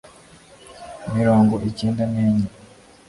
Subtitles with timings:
[1.15, 2.49] mirongo icyenda n'enye